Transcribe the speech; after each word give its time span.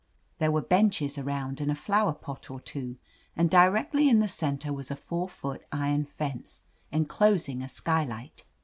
There 0.39 0.49
were 0.49 0.63
benches 0.63 1.19
around 1.19 1.61
and 1.61 1.69
a 1.69 1.75
flower 1.75 2.13
pot 2.15 2.49
or 2.49 2.59
two, 2.59 2.97
and 3.35 3.51
directly 3.51 4.09
in 4.09 4.17
the 4.19 4.27
center 4.27 4.73
was 4.73 4.89
a 4.89 4.95
four 4.95 5.29
foot 5.29 5.63
iron 5.71 6.05
fence, 6.05 6.63
enclosing 6.91 7.61
a 7.61 7.69
skylight. 7.69 8.43